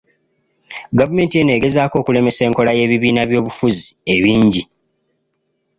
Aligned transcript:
Gavumenti 1.01 1.35
eno 1.41 1.51
egezaako 1.57 1.95
okulemesa 2.01 2.41
enkola 2.47 2.71
y’ebibiina 2.77 3.21
by’obufuzi 3.29 3.85
ebingi. 4.15 4.61